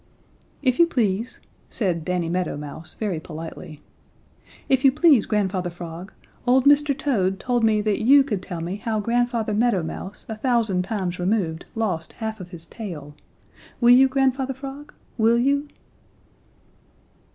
"If 0.63 0.79
you 0.79 0.87
please," 0.87 1.39
said 1.69 2.03
Danny 2.03 2.27
Meadow 2.27 2.57
Mouse, 2.57 2.95
very 2.95 3.19
politely, 3.19 3.83
"if 4.67 4.83
you 4.83 4.91
please, 4.91 5.27
Grandfather 5.27 5.69
Frog, 5.69 6.11
old 6.47 6.65
Mr. 6.65 6.97
Toad 6.97 7.39
told 7.39 7.63
me 7.63 7.81
that 7.81 8.01
you 8.01 8.23
could 8.23 8.41
tell 8.41 8.61
me 8.61 8.77
how 8.77 8.99
Grandfather 8.99 9.53
Meadow 9.53 9.83
Mouse 9.83 10.25
a 10.27 10.35
thousand 10.35 10.85
times 10.85 11.19
removed 11.19 11.65
lost 11.75 12.13
half 12.13 12.39
of 12.39 12.49
his 12.49 12.65
tail. 12.65 13.13
Will 13.79 13.91
you, 13.93 14.07
Grandfather 14.07 14.55
Frog 14.55 14.91
will 15.19 15.37
you?" 15.37 15.67